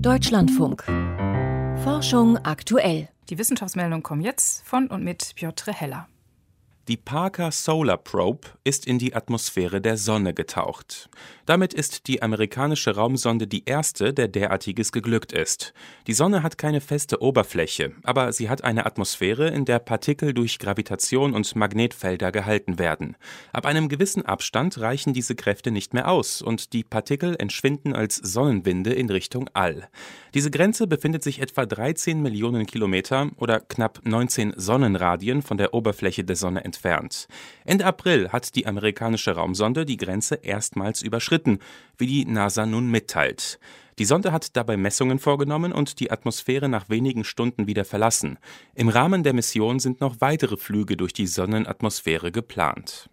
Deutschlandfunk. 0.00 0.84
Forschung 1.84 2.38
aktuell. 2.38 3.08
Die 3.30 3.38
Wissenschaftsmeldungen 3.38 4.02
kommen 4.02 4.20
jetzt 4.20 4.62
von 4.66 4.88
und 4.88 5.02
mit 5.02 5.32
Piotr 5.34 5.72
Heller. 5.72 6.08
Die 6.86 6.98
Parker 6.98 7.50
Solar 7.50 7.96
Probe 7.96 8.46
ist 8.62 8.86
in 8.86 8.98
die 8.98 9.14
Atmosphäre 9.14 9.80
der 9.80 9.96
Sonne 9.96 10.34
getaucht. 10.34 11.08
Damit 11.46 11.72
ist 11.72 12.08
die 12.08 12.20
amerikanische 12.20 12.94
Raumsonde 12.94 13.46
die 13.46 13.64
erste, 13.64 14.12
der 14.12 14.28
derartiges 14.28 14.92
geglückt 14.92 15.32
ist. 15.32 15.72
Die 16.06 16.12
Sonne 16.12 16.42
hat 16.42 16.58
keine 16.58 16.82
feste 16.82 17.22
Oberfläche, 17.22 17.92
aber 18.02 18.34
sie 18.34 18.50
hat 18.50 18.64
eine 18.64 18.84
Atmosphäre, 18.84 19.48
in 19.48 19.64
der 19.64 19.78
Partikel 19.78 20.34
durch 20.34 20.58
Gravitation 20.58 21.32
und 21.32 21.56
Magnetfelder 21.56 22.30
gehalten 22.30 22.78
werden. 22.78 23.16
Ab 23.54 23.64
einem 23.64 23.88
gewissen 23.88 24.26
Abstand 24.26 24.78
reichen 24.78 25.14
diese 25.14 25.36
Kräfte 25.36 25.70
nicht 25.70 25.94
mehr 25.94 26.10
aus 26.10 26.42
und 26.42 26.74
die 26.74 26.84
Partikel 26.84 27.34
entschwinden 27.38 27.94
als 27.94 28.16
Sonnenwinde 28.16 28.92
in 28.92 29.08
Richtung 29.08 29.48
All. 29.54 29.88
Diese 30.34 30.50
Grenze 30.50 30.88
befindet 30.88 31.22
sich 31.22 31.40
etwa 31.40 31.64
13 31.64 32.20
Millionen 32.20 32.66
Kilometer 32.66 33.30
oder 33.36 33.60
knapp 33.60 34.00
19 34.02 34.54
Sonnenradien 34.56 35.42
von 35.42 35.58
der 35.58 35.74
Oberfläche 35.74 36.24
der 36.24 36.34
Sonne 36.34 36.64
entfernt. 36.64 37.28
Ende 37.64 37.86
April 37.86 38.30
hat 38.30 38.56
die 38.56 38.66
amerikanische 38.66 39.30
Raumsonde 39.30 39.84
die 39.86 39.96
Grenze 39.96 40.34
erstmals 40.34 41.02
überschritten, 41.02 41.60
wie 41.98 42.08
die 42.08 42.24
NASA 42.24 42.66
nun 42.66 42.90
mitteilt. 42.90 43.60
Die 44.00 44.04
Sonde 44.04 44.32
hat 44.32 44.56
dabei 44.56 44.76
Messungen 44.76 45.20
vorgenommen 45.20 45.72
und 45.72 46.00
die 46.00 46.10
Atmosphäre 46.10 46.68
nach 46.68 46.88
wenigen 46.88 47.22
Stunden 47.22 47.68
wieder 47.68 47.84
verlassen. 47.84 48.38
Im 48.74 48.88
Rahmen 48.88 49.22
der 49.22 49.34
Mission 49.34 49.78
sind 49.78 50.00
noch 50.00 50.16
weitere 50.20 50.56
Flüge 50.56 50.96
durch 50.96 51.12
die 51.12 51.28
Sonnenatmosphäre 51.28 52.32
geplant. 52.32 53.08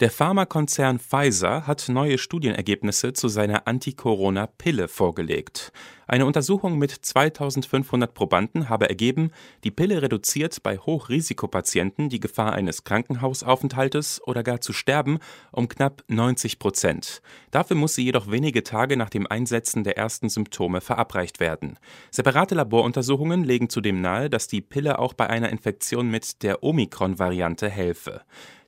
Der 0.00 0.10
Pharmakonzern 0.10 0.98
Pfizer 0.98 1.66
hat 1.66 1.90
neue 1.90 2.16
Studienergebnisse 2.16 3.12
zu 3.12 3.28
seiner 3.28 3.66
Anti-Corona-Pille 3.66 4.88
vorgelegt. 4.88 5.72
Eine 6.10 6.26
Untersuchung 6.26 6.76
mit 6.76 6.90
2500 6.90 8.12
Probanden 8.12 8.68
habe 8.68 8.88
ergeben, 8.88 9.30
die 9.62 9.70
Pille 9.70 10.02
reduziert 10.02 10.60
bei 10.64 10.76
Hochrisikopatienten 10.76 12.08
die 12.08 12.18
Gefahr 12.18 12.52
eines 12.52 12.82
Krankenhausaufenthaltes 12.82 14.20
oder 14.26 14.42
gar 14.42 14.60
zu 14.60 14.72
sterben 14.72 15.20
um 15.52 15.68
knapp 15.68 16.02
90 16.08 16.58
Prozent. 16.58 17.22
Dafür 17.52 17.76
muss 17.76 17.94
sie 17.94 18.02
jedoch 18.02 18.28
wenige 18.28 18.64
Tage 18.64 18.96
nach 18.96 19.08
dem 19.08 19.28
Einsetzen 19.28 19.84
der 19.84 19.98
ersten 19.98 20.28
Symptome 20.28 20.80
verabreicht 20.80 21.38
werden. 21.38 21.78
Separate 22.10 22.56
Laboruntersuchungen 22.56 23.44
legen 23.44 23.68
zudem 23.68 24.00
nahe, 24.00 24.28
dass 24.28 24.48
die 24.48 24.62
Pille 24.62 24.98
auch 24.98 25.14
bei 25.14 25.30
einer 25.30 25.50
Infektion 25.50 26.10
mit 26.10 26.42
der 26.42 26.64
Omikron-Variante 26.64 27.68
helfe. 27.68 28.22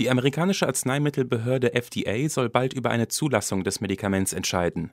Die 0.00 0.10
amerikanische 0.10 0.66
Arzneimittelbehörde 0.66 1.72
FDA 1.72 2.28
soll 2.28 2.48
bald 2.48 2.74
über 2.74 2.90
eine 2.90 3.06
Zulassung 3.06 3.62
des 3.62 3.80
Medikaments 3.80 4.32
entscheiden. 4.32 4.90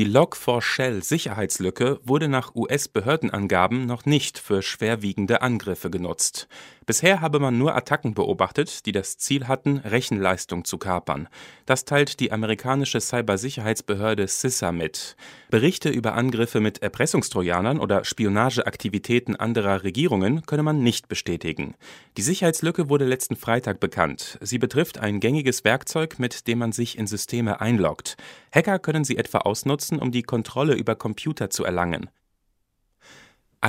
Die 0.00 0.08
Log4Shell-Sicherheitslücke 0.08 2.00
wurde 2.02 2.28
nach 2.28 2.54
US-Behördenangaben 2.54 3.84
noch 3.84 4.06
nicht 4.06 4.38
für 4.38 4.62
schwerwiegende 4.62 5.42
Angriffe 5.42 5.90
genutzt. 5.90 6.48
Bisher 6.90 7.20
habe 7.20 7.38
man 7.38 7.56
nur 7.56 7.76
Attacken 7.76 8.14
beobachtet, 8.14 8.84
die 8.84 8.90
das 8.90 9.16
Ziel 9.16 9.46
hatten, 9.46 9.76
Rechenleistung 9.76 10.64
zu 10.64 10.76
kapern. 10.76 11.28
Das 11.64 11.84
teilt 11.84 12.18
die 12.18 12.32
amerikanische 12.32 13.00
Cybersicherheitsbehörde 13.00 14.26
CISA 14.26 14.72
mit. 14.72 15.14
Berichte 15.50 15.88
über 15.88 16.14
Angriffe 16.14 16.58
mit 16.58 16.82
Erpressungstrojanern 16.82 17.78
oder 17.78 18.02
Spionageaktivitäten 18.02 19.36
anderer 19.36 19.84
Regierungen 19.84 20.44
könne 20.46 20.64
man 20.64 20.82
nicht 20.82 21.06
bestätigen. 21.06 21.76
Die 22.16 22.22
Sicherheitslücke 22.22 22.88
wurde 22.88 23.04
letzten 23.04 23.36
Freitag 23.36 23.78
bekannt. 23.78 24.36
Sie 24.40 24.58
betrifft 24.58 24.98
ein 24.98 25.20
gängiges 25.20 25.62
Werkzeug, 25.62 26.18
mit 26.18 26.48
dem 26.48 26.58
man 26.58 26.72
sich 26.72 26.98
in 26.98 27.06
Systeme 27.06 27.60
einloggt. 27.60 28.16
Hacker 28.52 28.80
können 28.80 29.04
sie 29.04 29.16
etwa 29.16 29.38
ausnutzen, 29.38 30.00
um 30.00 30.10
die 30.10 30.24
Kontrolle 30.24 30.74
über 30.74 30.96
Computer 30.96 31.50
zu 31.50 31.62
erlangen. 31.62 32.10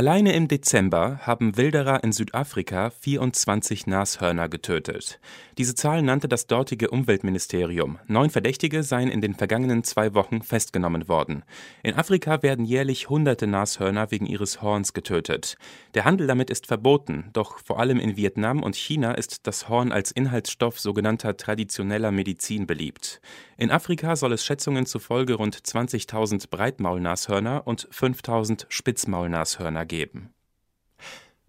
Alleine 0.02 0.34
im 0.34 0.48
Dezember 0.48 1.20
haben 1.28 1.58
Wilderer 1.58 2.04
in 2.04 2.12
Südafrika 2.12 2.90
24 2.90 3.86
Nashörner 3.86 4.50
getötet. 4.50 5.20
Diese 5.59 5.75
Zahl 5.75 6.02
nannte 6.02 6.28
das 6.28 6.48
dortige 6.48 6.90
Umweltministerium. 6.90 8.00
Neun 8.08 8.31
Verdächtige 8.31 8.81
seien 8.81 9.09
in 9.09 9.22
den 9.22 9.36
vergangenen 9.36 9.84
zwei 9.84 10.16
Wochen 10.16 10.42
festgenommen 10.42 11.08
worden. 11.08 11.44
In 11.84 11.94
Afrika 11.94 12.42
werden 12.42 12.66
jährlich 12.66 13.09
hunderte 13.09 13.46
Nashörner 13.46 14.09
wegen 14.09 14.25
ihres 14.25 14.64
Horns 14.64 14.94
getötet. 14.94 15.56
Der 15.94 16.04
Handel 16.04 16.25
damit 16.25 16.50
ist 16.50 16.66
verboten, 16.66 17.30
doch 17.34 17.59
vor 17.59 17.80
allem 17.80 18.00
in 18.00 18.18
Vietnam 18.18 18.64
und 18.64 18.75
China 18.75 19.12
ist 19.12 19.46
das 19.46 19.70
Horn 19.70 19.92
als 19.92 20.09
Inhaltsstoff 20.09 20.80
sogenannter 20.80 21.38
traditioneller 21.38 22.09
Medizin 22.09 22.66
beliebt. 22.66 23.22
In 23.56 23.70
Afrika 23.70 24.16
soll 24.16 24.34
es 24.34 24.44
Schätzungen 24.44 24.88
zufolge 24.88 25.36
rund 25.36 25.56
20.000 25.56 26.50
Breitmaulnashörner 26.50 27.68
und 27.68 27.88
5.000 27.90 28.66
Spitzmaulnashörner 28.70 29.86
geben. 29.91 30.34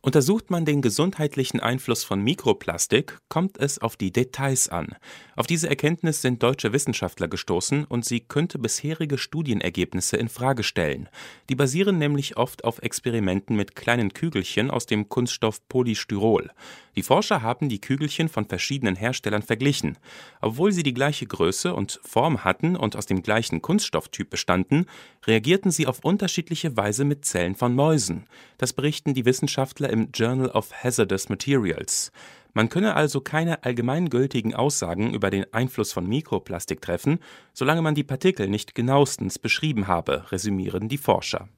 Untersucht 0.05 0.51
man 0.51 0.65
den 0.65 0.83
gesundheitlichen 0.83 1.61
Einfluss 1.61 2.03
von 2.03 2.21
Mikroplastik, 2.21 3.19
kommt 3.29 3.57
es 3.59 3.79
auf 3.79 3.97
die 3.97 4.11
Details 4.11 4.69
an. 4.69 4.97
Auf 5.37 5.47
diese 5.47 5.69
Erkenntnis 5.69 6.23
sind 6.23 6.43
deutsche 6.43 6.73
Wissenschaftler 6.73 7.29
gestoßen 7.29 7.85
und 7.85 8.05
sie 8.05 8.19
könnte 8.19 8.59
bisherige 8.59 9.17
Studienergebnisse 9.17 10.17
in 10.17 10.29
Frage 10.29 10.65
stellen. 10.65 11.09
Die 11.49 11.55
basieren 11.55 11.99
nämlich 11.99 12.37
oft 12.37 12.65
auf 12.65 12.83
Experimenten 12.83 13.55
mit 13.55 13.77
kleinen 13.77 14.13
Kügelchen 14.13 14.73
aus 14.73 14.87
dem 14.87 15.09
Kunststoff 15.09 15.61
Polystyrol. 15.69 16.51
Die 16.95 17.03
Forscher 17.03 17.41
haben 17.41 17.71
die 17.71 17.81
Kügelchen 17.81 18.29
von 18.29 18.45
verschiedenen 18.45 18.97
Herstellern 18.97 19.43
verglichen. 19.43 19.97
Obwohl 20.43 20.73
sie 20.73 20.83
die 20.83 20.93
gleiche 20.93 21.27
Größe 21.27 21.75
und 21.75 22.01
Form 22.05 22.45
hatten 22.45 22.77
und 22.77 22.97
aus 22.97 23.07
dem 23.07 23.23
gleichen 23.23 23.63
Kunststofftyp 23.63 24.29
bestanden, 24.29 24.85
reagierten 25.27 25.71
sie 25.71 25.87
auf 25.87 26.05
unterschiedliche 26.05 26.77
Weise 26.77 27.05
mit 27.05 27.25
Zellen 27.25 27.55
von 27.55 27.75
Mäusen. 27.75 28.27
Das 28.59 28.75
berichten 28.75 29.15
die 29.15 29.25
Wissenschaftler 29.25 29.89
im 29.89 30.11
Journal 30.13 30.51
of 30.51 30.73
Hazardous 30.85 31.31
Materials. 31.31 32.13
Man 32.53 32.69
könne 32.69 32.95
also 32.95 33.23
keine 33.23 33.65
allgemeingültigen 33.65 34.55
Aussagen 34.55 35.15
über 35.15 35.31
den 35.31 35.47
Einfluss 35.55 35.93
von 35.93 36.07
Mikroplastik 36.07 36.83
treffen, 36.83 37.21
solange 37.55 37.81
man 37.81 37.95
die 37.95 38.05
Partikel 38.05 38.49
nicht 38.49 38.75
genauestens 38.75 39.39
beschrieben 39.39 39.87
habe, 39.87 40.31
resümieren 40.31 40.91
die 40.91 40.99
Forscher. 40.99 41.49